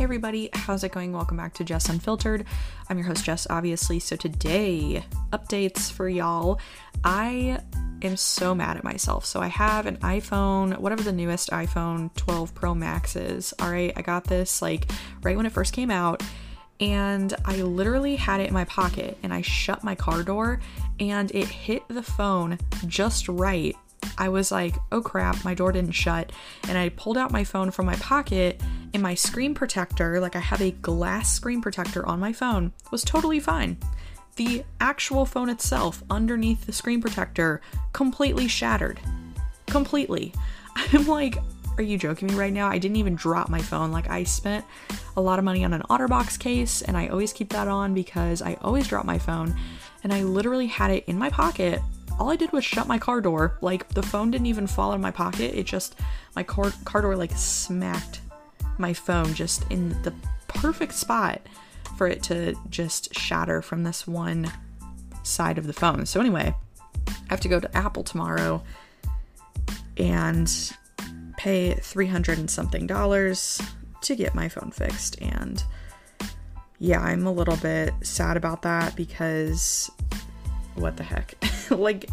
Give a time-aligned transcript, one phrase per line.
[0.00, 1.12] Hey everybody, how's it going?
[1.12, 2.46] Welcome back to Jess Unfiltered.
[2.88, 3.98] I'm your host Jess, obviously.
[3.98, 6.58] So today, updates for y'all.
[7.04, 7.60] I
[8.00, 9.26] am so mad at myself.
[9.26, 13.52] So I have an iPhone, whatever the newest iPhone 12 Pro Max is.
[13.60, 14.90] All right, I got this like
[15.22, 16.22] right when it first came out
[16.80, 20.60] and I literally had it in my pocket and I shut my car door
[20.98, 22.56] and it hit the phone
[22.86, 23.76] just right.
[24.16, 26.32] I was like, oh crap, my door didn't shut.
[26.68, 28.62] And I pulled out my phone from my pocket
[28.92, 33.02] and my screen protector, like I have a glass screen protector on my phone, was
[33.02, 33.78] totally fine.
[34.36, 37.60] The actual phone itself, underneath the screen protector,
[37.92, 39.00] completely shattered.
[39.66, 40.32] Completely.
[40.76, 41.36] I'm like,
[41.78, 42.68] are you joking me right now?
[42.68, 43.92] I didn't even drop my phone.
[43.92, 44.64] Like, I spent
[45.16, 48.42] a lot of money on an OtterBox case, and I always keep that on because
[48.42, 49.54] I always drop my phone.
[50.02, 51.80] And I literally had it in my pocket.
[52.18, 53.56] All I did was shut my car door.
[53.60, 55.54] Like, the phone didn't even fall in my pocket.
[55.54, 55.96] It just,
[56.34, 58.20] my car, car door, like, smacked
[58.80, 60.12] my phone just in the
[60.48, 61.40] perfect spot
[61.96, 64.50] for it to just shatter from this one
[65.22, 66.06] side of the phone.
[66.06, 66.54] So, anyway,
[67.06, 68.62] I have to go to Apple tomorrow
[69.96, 70.72] and
[71.36, 73.60] pay 300 and something dollars
[74.02, 75.20] to get my phone fixed.
[75.20, 75.62] And
[76.78, 79.90] yeah, I'm a little bit sad about that because
[80.74, 81.34] what the heck?
[81.70, 82.08] like,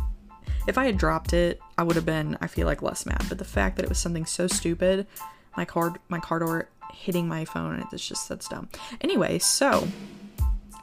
[0.67, 3.23] if I had dropped it, I would have been, I feel like, less mad.
[3.29, 5.07] But the fact that it was something so stupid
[5.57, 8.67] my card my car door hitting my phone it's just that's dumb
[9.01, 9.87] anyway so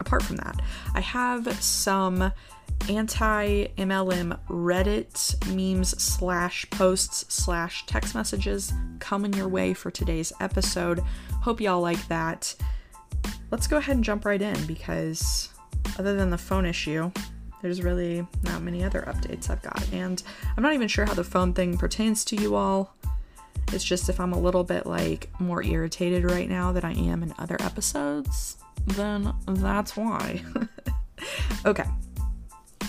[0.00, 0.61] apart from that
[0.94, 2.33] i have some
[2.89, 11.00] anti mlm reddit memes slash posts slash text messages coming your way for today's episode
[11.41, 12.55] hope y'all like that
[13.50, 15.48] let's go ahead and jump right in because
[15.98, 17.11] other than the phone issue
[17.64, 19.83] there's really not many other updates I've got.
[19.91, 20.22] And
[20.55, 22.95] I'm not even sure how the phone thing pertains to you all.
[23.75, 27.22] It's just if I'm a little bit like more irritated right now than I am
[27.22, 30.42] in other episodes, then that's why.
[31.67, 31.84] okay.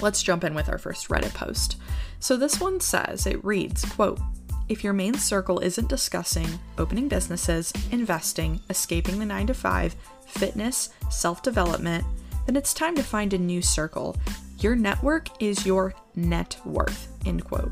[0.02, 1.78] Let's jump in with our first Reddit post.
[2.20, 4.20] So this one says, it reads, quote,
[4.68, 6.48] if your main circle isn't discussing
[6.78, 9.96] opening businesses, investing, escaping the 9 to 5,
[10.28, 12.04] fitness, self-development,
[12.46, 14.16] then it's time to find a new circle.
[14.60, 17.08] Your network is your net worth.
[17.26, 17.72] End quote.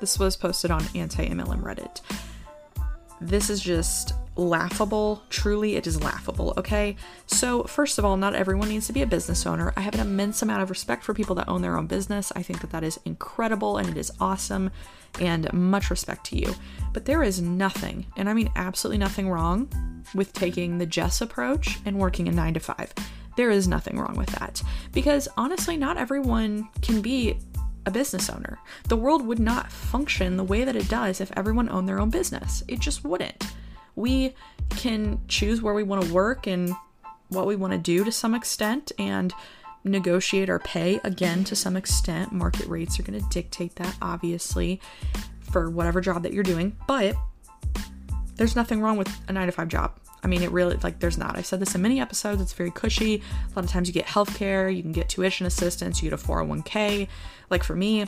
[0.00, 2.00] This was posted on anti MLM Reddit.
[3.20, 5.22] This is just laughable.
[5.30, 6.96] Truly, it is laughable, okay?
[7.26, 9.72] So, first of all, not everyone needs to be a business owner.
[9.76, 12.30] I have an immense amount of respect for people that own their own business.
[12.36, 14.70] I think that that is incredible and it is awesome,
[15.18, 16.54] and much respect to you.
[16.92, 19.70] But there is nothing, and I mean absolutely nothing wrong
[20.14, 22.92] with taking the Jess approach and working a nine to five.
[23.36, 24.62] There is nothing wrong with that.
[24.92, 27.38] Because honestly, not everyone can be
[27.86, 28.58] a business owner.
[28.88, 32.10] The world would not function the way that it does if everyone owned their own
[32.10, 32.62] business.
[32.68, 33.42] It just wouldn't.
[33.94, 34.34] We
[34.70, 36.74] can choose where we want to work and
[37.28, 39.32] what we want to do to some extent and
[39.84, 42.32] negotiate our pay again to some extent.
[42.32, 44.80] Market rates are going to dictate that, obviously,
[45.50, 46.76] for whatever job that you're doing.
[46.86, 47.16] But
[48.34, 49.98] there's nothing wrong with a nine to five job.
[50.22, 51.36] I mean, it really, like, there's not.
[51.36, 52.40] I've said this in many episodes.
[52.42, 53.16] It's very cushy.
[53.16, 56.22] A lot of times you get healthcare, you can get tuition assistance, you get a
[56.22, 57.08] 401k.
[57.50, 58.06] Like, for me,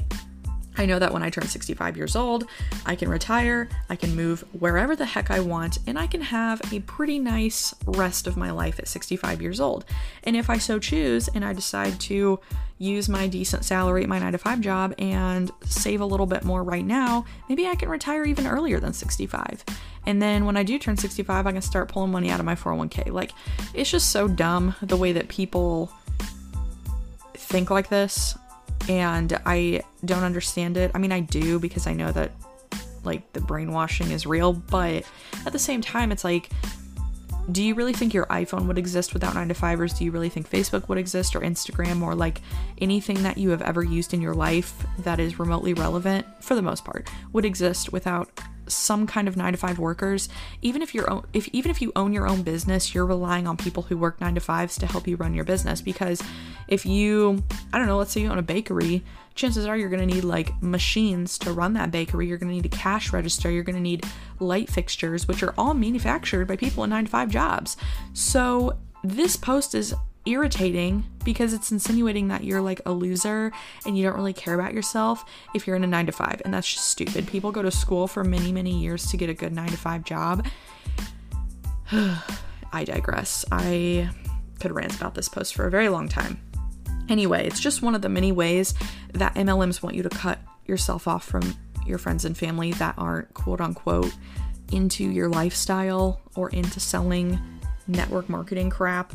[0.79, 2.45] I know that when I turn 65 years old,
[2.87, 6.61] I can retire, I can move wherever the heck I want, and I can have
[6.73, 9.85] a pretty nice rest of my life at 65 years old.
[10.23, 12.39] And if I so choose and I decide to
[12.79, 16.45] use my decent salary at my 9 to 5 job and save a little bit
[16.45, 19.65] more right now, maybe I can retire even earlier than 65.
[20.07, 22.55] And then when I do turn 65, I can start pulling money out of my
[22.55, 23.11] 401k.
[23.13, 23.33] Like,
[23.75, 25.93] it's just so dumb the way that people
[27.35, 28.37] think like this
[28.89, 30.91] and I don't understand it.
[30.95, 32.33] I mean, I do because I know that
[33.05, 35.05] like the brainwashing is real, but
[35.47, 36.51] at the same time, it's like,
[37.51, 39.97] do you really think your iPhone would exist without 9 to 5ers?
[39.97, 42.43] Do you really think Facebook would exist or Instagram or like
[42.79, 46.63] anything that you have ever used in your life that is remotely relevant, for the
[46.63, 48.29] most part, would exist without
[48.69, 50.29] some kind of 9 to 5 workers?
[50.63, 53.85] Even if you're if even if you own your own business, you're relying on people
[53.85, 56.23] who work 9 to 5s to help you run your business because
[56.69, 57.43] if you
[57.73, 59.05] I don't know, let's say you own a bakery,
[59.35, 62.27] chances are you're going to need like machines to run that bakery.
[62.27, 63.51] You're going to need a cash register.
[63.51, 64.05] You're going to need
[64.41, 67.77] light fixtures, which are all manufactured by people in nine to five jobs.
[68.13, 69.95] So this post is
[70.29, 73.51] irritating because it's insinuating that you're like a loser
[73.87, 76.55] and you don't really care about yourself if you're in a 9 to 5 and
[76.55, 77.27] that's just stupid.
[77.27, 80.05] People go to school for many many years to get a good 9 to 5
[80.05, 80.47] job.
[82.73, 83.45] I digress.
[83.51, 84.11] I
[84.61, 86.41] could rant about this post for a very long time.
[87.09, 88.75] Anyway, it's just one of the many ways
[89.15, 91.55] that MLMs want you to cut yourself off from
[91.87, 94.15] your friends and family that aren't quote unquote
[94.73, 97.39] into your lifestyle or into selling
[97.87, 99.15] network marketing crap.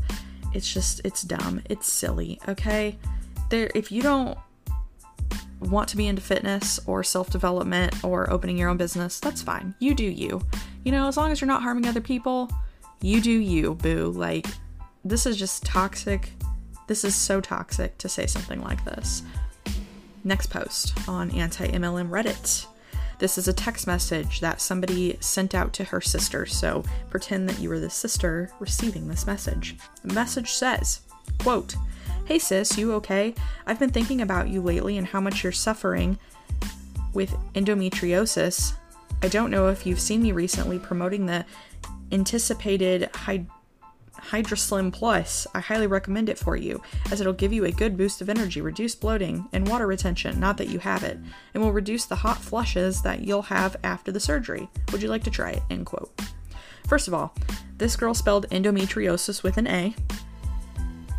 [0.53, 1.61] It's just it's dumb.
[1.69, 2.97] It's silly, okay?
[3.49, 4.37] There if you don't
[5.59, 9.73] want to be into fitness or self-development or opening your own business, that's fine.
[9.79, 10.41] You do you.
[10.83, 12.49] You know, as long as you're not harming other people,
[13.01, 14.11] you do you, boo.
[14.11, 14.47] Like
[15.05, 16.31] this is just toxic.
[16.87, 19.23] This is so toxic to say something like this.
[20.23, 22.67] Next post on anti MLM Reddit.
[23.19, 27.59] This is a text message that somebody sent out to her sister, so pretend that
[27.59, 29.77] you were the sister receiving this message.
[30.03, 31.01] The message says,
[31.39, 31.75] quote,
[32.25, 33.35] Hey sis, you okay?
[33.65, 36.17] I've been thinking about you lately and how much you're suffering
[37.13, 38.73] with endometriosis.
[39.21, 41.45] I don't know if you've seen me recently promoting the
[42.11, 43.47] anticipated hyd-
[44.29, 45.45] Hydroslim Plus.
[45.53, 46.81] I highly recommend it for you,
[47.11, 50.57] as it'll give you a good boost of energy, reduce bloating, and water retention, not
[50.57, 51.17] that you have it,
[51.53, 54.69] and will reduce the hot flushes that you'll have after the surgery.
[54.91, 55.63] Would you like to try it?
[55.69, 56.11] End quote.
[56.87, 57.33] First of all,
[57.77, 59.95] this girl spelled endometriosis with an A.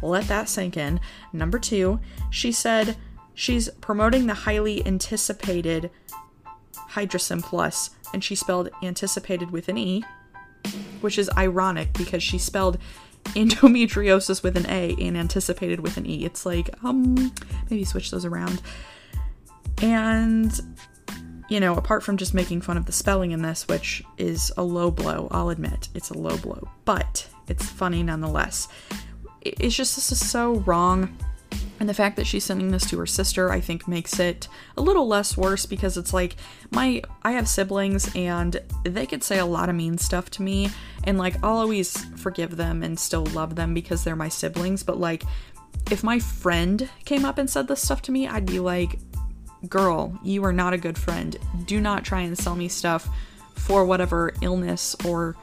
[0.02, 1.00] Let that sink in.
[1.32, 2.00] Number two,
[2.30, 2.96] she said
[3.34, 5.90] she's promoting the highly anticipated
[6.90, 10.04] Hydroslim Plus, and she spelled anticipated with an E
[11.04, 12.78] which is ironic because she spelled
[13.26, 16.24] endometriosis with an A and anticipated with an E.
[16.24, 17.32] It's like, um,
[17.70, 18.62] maybe switch those around.
[19.82, 20.58] And,
[21.50, 24.62] you know, apart from just making fun of the spelling in this, which is a
[24.62, 28.68] low blow, I'll admit, it's a low blow, but it's funny nonetheless.
[29.42, 31.14] It's just, this is so wrong
[31.80, 34.82] and the fact that she's sending this to her sister, I think, makes it a
[34.82, 36.36] little less worse because it's like
[36.70, 40.70] my I have siblings and they could say a lot of mean stuff to me,
[41.04, 44.82] and like I'll always forgive them and still love them because they're my siblings.
[44.82, 45.24] But like,
[45.90, 48.98] if my friend came up and said this stuff to me, I'd be like,
[49.68, 51.36] "Girl, you are not a good friend.
[51.66, 53.08] Do not try and sell me stuff
[53.54, 55.36] for whatever illness or."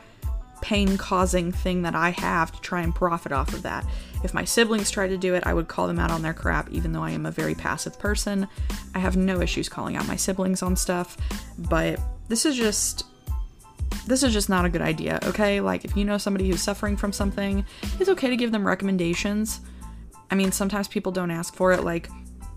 [0.61, 3.85] Pain causing thing that I have to try and profit off of that.
[4.23, 6.69] If my siblings tried to do it, I would call them out on their crap,
[6.69, 8.47] even though I am a very passive person.
[8.93, 11.17] I have no issues calling out my siblings on stuff,
[11.57, 13.05] but this is just.
[14.07, 15.61] This is just not a good idea, okay?
[15.61, 17.63] Like, if you know somebody who's suffering from something,
[17.99, 19.59] it's okay to give them recommendations.
[20.31, 21.83] I mean, sometimes people don't ask for it.
[21.83, 22.09] Like,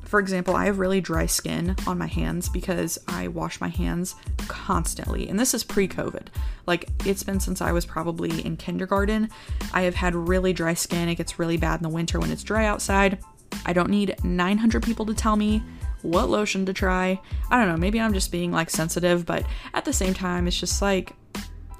[0.04, 4.14] for example, I have really dry skin on my hands because I wash my hands
[4.48, 5.28] constantly.
[5.28, 6.28] And this is pre COVID.
[6.66, 9.28] Like, it's been since I was probably in kindergarten.
[9.72, 11.08] I have had really dry skin.
[11.08, 13.18] It gets really bad in the winter when it's dry outside.
[13.66, 15.62] I don't need 900 people to tell me
[16.02, 17.20] what lotion to try.
[17.50, 20.58] I don't know, maybe I'm just being like sensitive, but at the same time, it's
[20.58, 21.14] just like,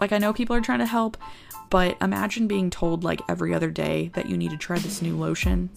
[0.01, 1.17] like I know people are trying to help,
[1.71, 5.17] but imagine being told like every other day that you need to try this new
[5.17, 5.69] lotion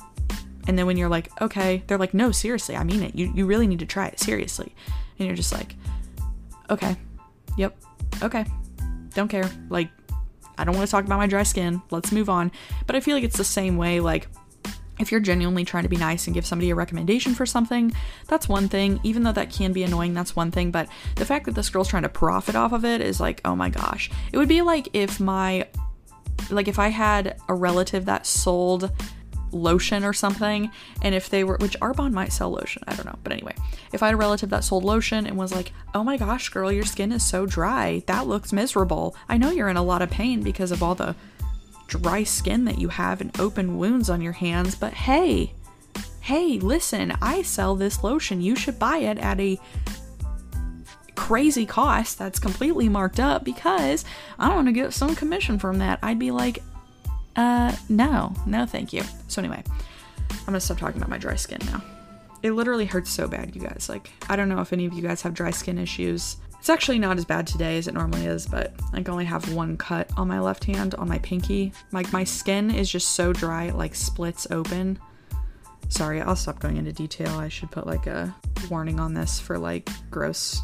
[0.67, 3.15] and then when you're like, okay, they're like, no, seriously, I mean it.
[3.15, 4.75] You, you really need to try it, seriously.
[5.17, 5.75] And you're just like,
[6.69, 6.95] okay,
[7.57, 7.75] yep,
[8.21, 8.45] okay,
[9.13, 9.49] don't care.
[9.69, 9.89] Like,
[10.57, 11.81] I don't want to talk about my dry skin.
[11.91, 12.51] Let's move on.
[12.85, 13.99] But I feel like it's the same way.
[13.99, 14.27] Like,
[14.99, 17.93] if you're genuinely trying to be nice and give somebody a recommendation for something,
[18.27, 18.99] that's one thing.
[19.03, 20.71] Even though that can be annoying, that's one thing.
[20.71, 23.55] But the fact that this girl's trying to profit off of it is like, oh
[23.55, 24.09] my gosh.
[24.31, 25.67] It would be like if my,
[26.49, 28.91] like if I had a relative that sold
[29.51, 30.71] lotion or something
[31.01, 33.53] and if they were which arbonne might sell lotion i don't know but anyway.
[33.93, 36.71] If i had a relative that sold lotion and was like oh my gosh girl
[36.71, 39.15] your skin is so dry that looks miserable.
[39.29, 41.15] I know you're in a lot of pain because of all the
[41.87, 45.53] dry skin that you have and open wounds on your hands but hey
[46.19, 48.41] hey listen i sell this lotion.
[48.41, 49.59] You should buy it at a
[51.27, 54.05] crazy cost that's completely marked up because
[54.39, 55.99] I want to get some commission from that.
[56.01, 56.63] I'd be like,
[57.37, 59.03] uh, no, no, thank you.
[59.27, 59.63] So, anyway,
[60.31, 61.81] I'm gonna stop talking about my dry skin now.
[62.43, 63.87] It literally hurts so bad, you guys.
[63.89, 66.37] Like, I don't know if any of you guys have dry skin issues.
[66.59, 69.77] It's actually not as bad today as it normally is, but I only have one
[69.77, 71.71] cut on my left hand on my pinky.
[71.91, 74.99] Like, my skin is just so dry, it like splits open.
[75.89, 77.37] Sorry, I'll stop going into detail.
[77.37, 78.35] I should put like a
[78.69, 80.61] warning on this for like gross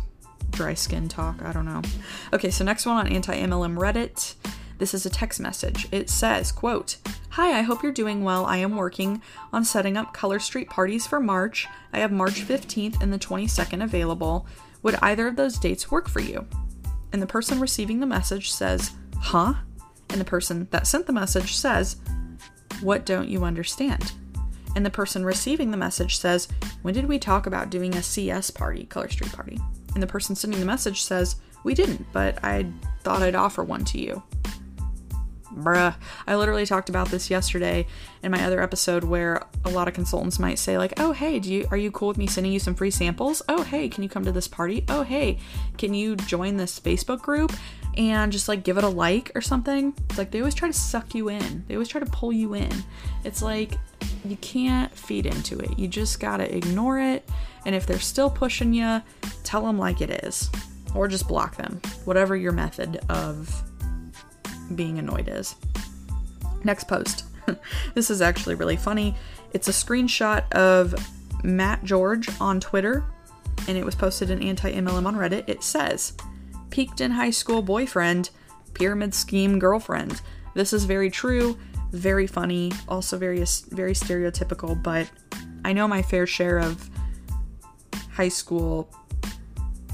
[0.49, 1.41] dry skin talk.
[1.41, 1.81] I don't know.
[2.33, 4.35] Okay, so next one on anti MLM Reddit.
[4.77, 5.87] This is a text message.
[5.91, 6.97] It says, quote,
[7.31, 8.45] Hi, I hope you're doing well.
[8.45, 11.67] I am working on setting up Color Street parties for March.
[11.91, 14.45] I have March 15th and the 22nd available.
[14.81, 16.45] Would either of those dates work for you?
[17.11, 19.55] And the person receiving the message says, Huh?
[20.09, 21.97] And the person that sent the message says,
[22.81, 24.11] What don't you understand?
[24.75, 26.47] And the person receiving the message says,
[26.81, 29.59] When did we talk about doing a CS party, Color Street party?
[29.93, 32.65] And the person sending the message says, We didn't, but I
[33.01, 34.23] thought I'd offer one to you
[35.55, 35.95] bruh.
[36.27, 37.87] I literally talked about this yesterday
[38.21, 41.53] in my other episode where a lot of consultants might say like, "Oh, hey, do
[41.53, 43.41] you are you cool with me sending you some free samples?
[43.47, 44.83] Oh, hey, can you come to this party?
[44.89, 45.39] Oh, hey,
[45.77, 47.53] can you join this Facebook group?"
[47.95, 49.93] And just like give it a like or something.
[50.09, 51.63] It's like they always try to suck you in.
[51.67, 52.71] They always try to pull you in.
[53.23, 53.77] It's like
[54.25, 55.77] you can't feed into it.
[55.77, 57.29] You just gotta ignore it.
[57.65, 59.01] And if they're still pushing you,
[59.43, 60.49] tell them like it is.
[60.95, 61.81] Or just block them.
[62.05, 63.63] Whatever your method of
[64.75, 65.55] being annoyed is.
[66.63, 67.25] Next post.
[67.93, 69.15] this is actually really funny.
[69.53, 70.95] It's a screenshot of
[71.43, 73.05] Matt George on Twitter,
[73.67, 75.47] and it was posted in Anti MLM on Reddit.
[75.47, 76.13] It says,
[76.69, 78.29] Peaked in high school boyfriend,
[78.73, 80.21] pyramid scheme girlfriend.
[80.55, 81.57] This is very true,
[81.91, 85.09] very funny, also very very stereotypical, but
[85.65, 86.89] I know my fair share of
[88.11, 88.89] high school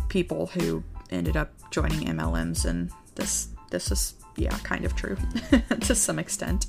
[0.08, 5.18] people who ended up joining MLMs and this this is yeah, kind of true
[5.82, 6.68] to some extent.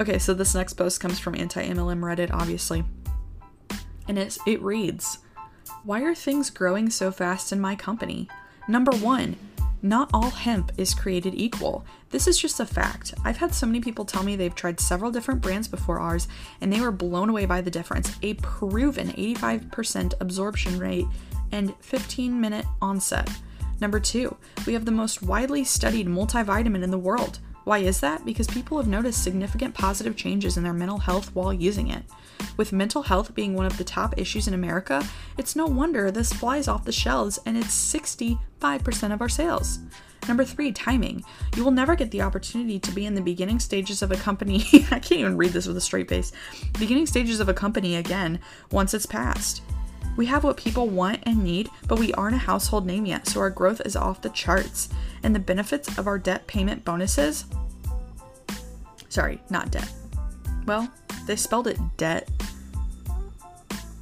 [0.00, 2.84] Okay, so this next post comes from anti-MLM Reddit obviously.
[4.08, 5.18] And it it reads,
[5.84, 8.28] "Why are things growing so fast in my company?
[8.68, 9.36] Number 1,
[9.82, 11.84] not all hemp is created equal.
[12.10, 13.14] This is just a fact.
[13.24, 16.26] I've had so many people tell me they've tried several different brands before ours
[16.60, 18.16] and they were blown away by the difference.
[18.22, 21.06] A proven 85% absorption rate
[21.52, 23.30] and 15 minute onset.
[23.80, 27.40] Number two, we have the most widely studied multivitamin in the world.
[27.64, 28.24] Why is that?
[28.24, 32.04] Because people have noticed significant positive changes in their mental health while using it.
[32.56, 35.04] With mental health being one of the top issues in America,
[35.36, 39.80] it's no wonder this flies off the shelves and it's 65% of our sales.
[40.28, 41.24] Number three, timing.
[41.56, 44.64] You will never get the opportunity to be in the beginning stages of a company.
[44.90, 46.32] I can't even read this with a straight face.
[46.78, 48.40] Beginning stages of a company again
[48.70, 49.62] once it's passed.
[50.16, 53.40] We have what people want and need, but we aren't a household name yet, so
[53.40, 54.88] our growth is off the charts.
[55.22, 57.44] And the benefits of our debt payment bonuses
[59.16, 59.90] sorry, not debt.
[60.66, 60.92] Well,
[61.26, 62.28] they spelled it debt.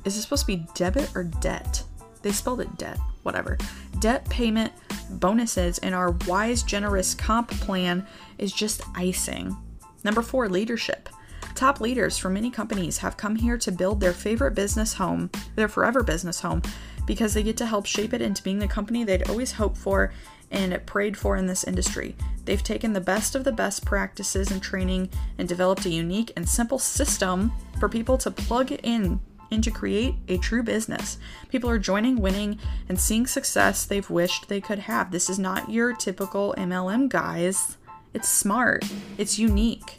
[0.04, 1.84] Is it supposed to be debit or debt?
[2.22, 3.56] They spelled it debt, whatever.
[4.00, 4.72] Debt payment
[5.10, 8.04] bonuses in our wise, generous comp plan
[8.38, 9.56] is just icing.
[10.02, 11.08] Number four, leadership.
[11.54, 15.68] Top leaders from many companies have come here to build their favorite business home, their
[15.68, 16.62] forever business home,
[17.06, 20.12] because they get to help shape it into being the company they'd always hoped for
[20.50, 22.16] and prayed for in this industry.
[22.44, 26.48] They've taken the best of the best practices and training and developed a unique and
[26.48, 29.20] simple system for people to plug in
[29.50, 31.18] and to create a true business.
[31.48, 32.58] People are joining, winning,
[32.88, 35.10] and seeing success they've wished they could have.
[35.10, 37.76] This is not your typical MLM guys.
[38.12, 38.84] It's smart,
[39.18, 39.98] it's unique.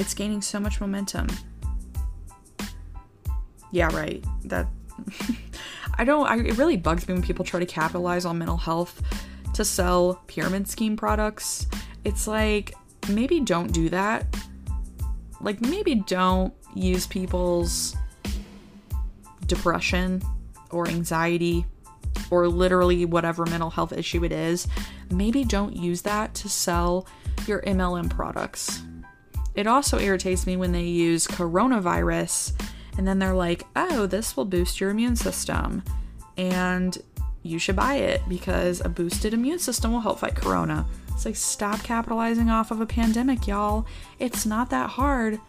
[0.00, 1.26] It's gaining so much momentum.
[3.70, 4.24] Yeah, right.
[4.44, 4.66] That
[5.98, 9.02] I don't I, it really bugs me when people try to capitalize on mental health
[9.52, 11.66] to sell pyramid scheme products.
[12.02, 12.74] It's like
[13.10, 14.26] maybe don't do that.
[15.42, 17.94] Like maybe don't use people's
[19.44, 20.22] depression
[20.70, 21.66] or anxiety
[22.30, 24.66] or literally whatever mental health issue it is.
[25.10, 27.06] Maybe don't use that to sell
[27.46, 28.80] your MLM products
[29.54, 32.52] it also irritates me when they use coronavirus
[32.96, 35.82] and then they're like, oh, this will boost your immune system.
[36.36, 36.96] And
[37.42, 40.86] you should buy it because a boosted immune system will help fight corona.
[41.12, 43.86] It's like, stop capitalizing off of a pandemic, y'all.
[44.18, 45.40] It's not that hard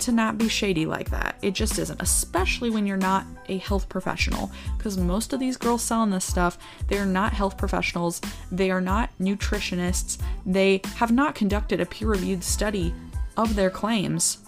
[0.00, 1.36] to not be shady like that.
[1.42, 4.50] It just isn't, especially when you're not a health professional.
[4.76, 8.80] Because most of these girls selling this stuff, they are not health professionals, they are
[8.80, 12.94] not nutritionists, they have not conducted a peer reviewed study
[13.36, 14.38] of their claims.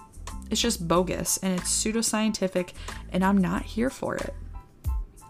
[0.50, 2.72] It's just bogus and it's pseudoscientific,
[3.12, 4.34] and I'm not here for it.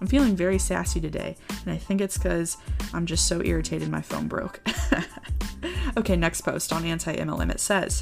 [0.01, 2.57] I'm feeling very sassy today, and I think it's because
[2.95, 4.61] I'm just so irritated my phone broke.
[5.97, 8.01] okay, next post on Anti MLM it says,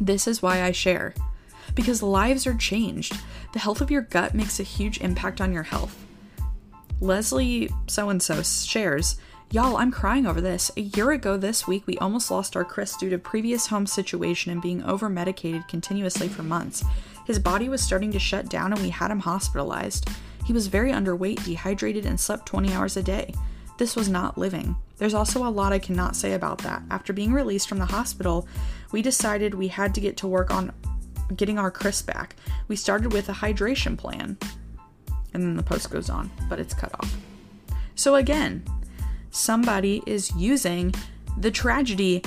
[0.00, 1.14] This is why I share
[1.74, 3.16] because lives are changed.
[3.52, 6.04] The health of your gut makes a huge impact on your health.
[7.00, 9.16] Leslie so and so shares,
[9.52, 10.72] Y'all, I'm crying over this.
[10.76, 14.50] A year ago this week, we almost lost our Chris due to previous home situation
[14.50, 16.82] and being over medicated continuously for months.
[17.28, 20.10] His body was starting to shut down and we had him hospitalized.
[20.44, 23.32] He was very underweight, dehydrated, and slept 20 hours a day.
[23.78, 24.74] This was not living.
[24.96, 26.82] There's also a lot I cannot say about that.
[26.90, 28.48] After being released from the hospital,
[28.92, 30.72] we decided we had to get to work on
[31.34, 32.36] getting our Chris back.
[32.68, 34.38] We started with a hydration plan.
[35.34, 37.14] And then the post goes on, but it's cut off.
[37.94, 38.64] So again,
[39.30, 40.94] somebody is using
[41.38, 42.22] the tragedy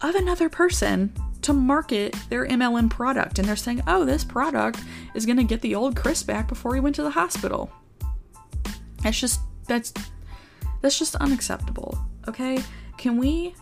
[0.00, 3.38] of another person to market their MLM product.
[3.38, 4.80] And they're saying, oh, this product
[5.14, 7.70] is going to get the old Chris back before he went to the hospital.
[9.02, 9.92] That's just, that's,
[10.80, 11.98] that's just unacceptable.
[12.28, 12.62] Okay.
[12.96, 13.54] Can we,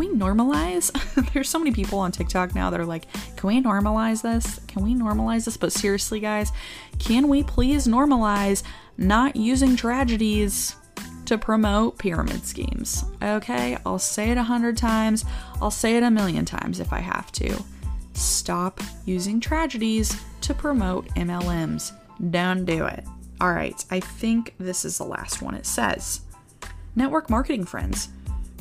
[0.00, 0.90] can we normalize?
[1.32, 4.60] There's so many people on TikTok now that are like, can we normalize this?
[4.66, 5.56] Can we normalize this?
[5.56, 6.52] But seriously, guys,
[6.98, 8.62] can we please normalize
[8.96, 10.74] not using tragedies
[11.26, 13.04] to promote pyramid schemes?
[13.22, 15.24] Okay, I'll say it a hundred times,
[15.60, 17.62] I'll say it a million times if I have to.
[18.14, 21.92] Stop using tragedies to promote MLMs.
[22.30, 23.04] Don't do it.
[23.40, 25.54] All right, I think this is the last one.
[25.54, 26.22] It says,
[26.96, 28.08] Network marketing friends,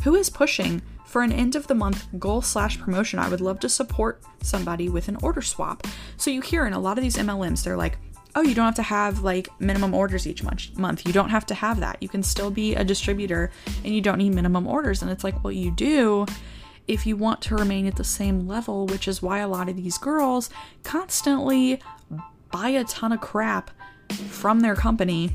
[0.03, 3.19] who is pushing for an end of the month goal slash promotion?
[3.19, 5.87] I would love to support somebody with an order swap.
[6.17, 7.97] So you hear in a lot of these MLMs, they're like,
[8.35, 11.07] oh, you don't have to have like minimum orders each month.
[11.07, 11.97] You don't have to have that.
[12.01, 13.51] You can still be a distributor
[13.83, 15.01] and you don't need minimum orders.
[15.01, 16.27] And it's like, well, you do
[16.87, 19.75] if you want to remain at the same level, which is why a lot of
[19.75, 20.49] these girls
[20.83, 21.79] constantly
[22.51, 23.69] buy a ton of crap
[24.11, 25.31] from their company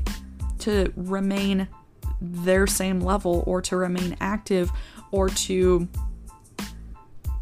[0.59, 1.67] to remain
[2.19, 4.71] their same level or to remain active
[5.11, 5.87] or to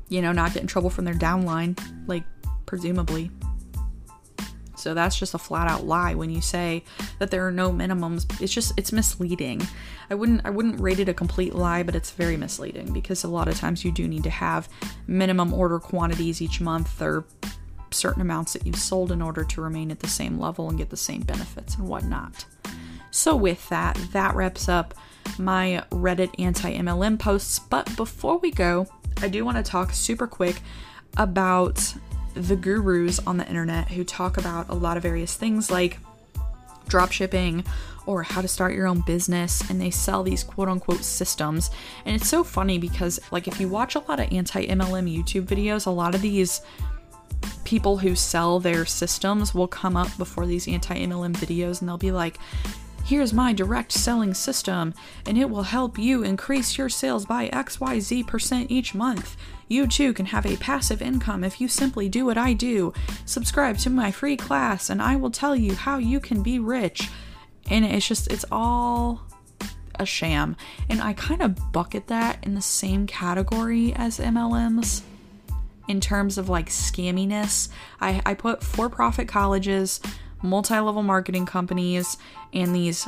[0.09, 2.23] you know not get in trouble from their downline like
[2.65, 3.29] presumably.
[4.75, 6.83] So that's just a flat out lie when you say
[7.19, 8.25] that there are no minimums.
[8.41, 9.61] It's just it's misleading.
[10.09, 13.27] I wouldn't i wouldn't rate it a complete lie but it's very misleading because a
[13.27, 14.69] lot of times you do need to have
[15.07, 17.25] minimum order quantities each month or
[17.93, 20.89] certain amounts that you've sold in order to remain at the same level and get
[20.89, 22.45] the same benefits and whatnot.
[23.11, 24.93] So, with that, that wraps up
[25.37, 27.59] my Reddit anti MLM posts.
[27.59, 28.87] But before we go,
[29.21, 30.61] I do want to talk super quick
[31.17, 31.93] about
[32.33, 35.99] the gurus on the internet who talk about a lot of various things like
[36.87, 37.63] drop shipping
[38.07, 41.69] or how to start your own business and they sell these quote unquote systems
[42.05, 45.45] and it's so funny because like if you watch a lot of anti MLM YouTube
[45.45, 46.61] videos a lot of these
[47.63, 51.97] people who sell their systems will come up before these anti MLM videos and they'll
[51.97, 52.37] be like,
[53.05, 54.93] Here's my direct selling system,
[55.25, 59.35] and it will help you increase your sales by XYZ percent each month.
[59.67, 62.93] You too can have a passive income if you simply do what I do.
[63.25, 67.09] Subscribe to my free class, and I will tell you how you can be rich.
[67.69, 69.21] And it's just, it's all
[69.95, 70.55] a sham.
[70.89, 75.01] And I kind of bucket that in the same category as MLMs
[75.87, 77.69] in terms of like scamminess.
[77.99, 79.99] I, I put for profit colleges,
[80.43, 82.17] multi level marketing companies,
[82.53, 83.07] and these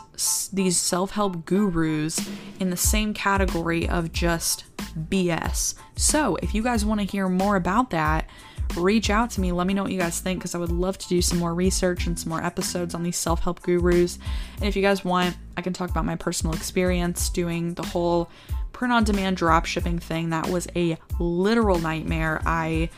[0.51, 2.27] these self help gurus
[2.59, 4.65] in the same category of just
[5.09, 5.75] BS.
[5.95, 8.29] So if you guys want to hear more about that,
[8.75, 9.51] reach out to me.
[9.51, 11.53] Let me know what you guys think because I would love to do some more
[11.53, 14.17] research and some more episodes on these self help gurus.
[14.57, 18.29] And if you guys want, I can talk about my personal experience doing the whole
[18.71, 20.31] print on demand drop shipping thing.
[20.31, 22.41] That was a literal nightmare.
[22.45, 22.89] I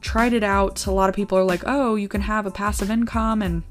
[0.00, 0.86] tried it out.
[0.86, 3.62] A lot of people are like, oh, you can have a passive income and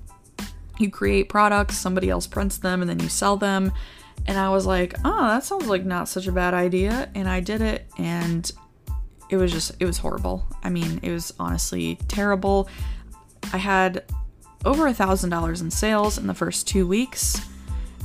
[0.80, 3.72] you create products, somebody else prints them, and then you sell them.
[4.28, 7.10] And I was like, oh, that sounds like not such a bad idea.
[7.16, 8.52] And I did it, and
[9.30, 10.46] it was just, it was horrible.
[10.64, 12.70] I mean, it was honestly terrible.
[13.54, 14.04] I had
[14.66, 17.42] over a thousand dollars in sales in the first two weeks,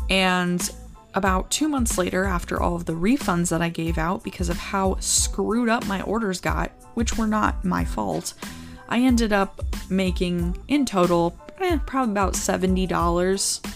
[0.08, 0.70] and
[1.14, 4.56] about two months later, after all of the refunds that I gave out because of
[4.56, 8.34] how screwed up my orders got, which were not my fault,
[8.88, 13.66] I ended up making in total eh, probably about $70.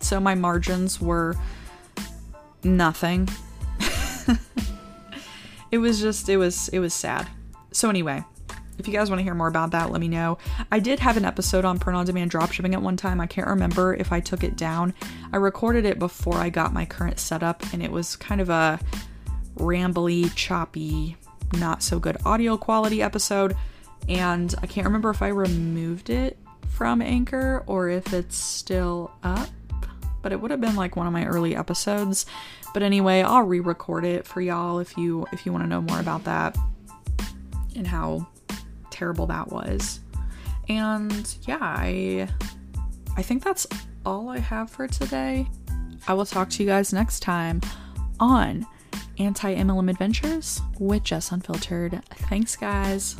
[0.00, 1.34] So my margins were
[2.62, 3.28] nothing.
[5.70, 7.28] it was just it was it was sad.
[7.72, 8.24] So anyway,
[8.78, 10.38] if you guys want to hear more about that, let me know.
[10.70, 13.20] I did have an episode on print on demand dropshipping at one time.
[13.20, 14.94] I can't remember if I took it down.
[15.32, 18.80] I recorded it before I got my current setup, and it was kind of a
[19.56, 21.16] rambly, choppy,
[21.54, 23.56] not so good audio quality episode.
[24.08, 29.48] And I can't remember if I removed it from Anchor or if it's still up,
[30.22, 32.26] but it would have been like one of my early episodes.
[32.72, 36.00] But anyway, I'll re-record it for y'all if you if you want to know more
[36.00, 36.56] about that
[37.76, 38.26] and how
[38.94, 40.00] terrible that was.
[40.68, 42.28] And yeah, I
[43.16, 43.66] I think that's
[44.06, 45.46] all I have for today.
[46.06, 47.60] I will talk to you guys next time
[48.20, 48.66] on
[49.18, 52.02] Anti MLM Adventures with Jess Unfiltered.
[52.28, 53.16] Thanks, guys.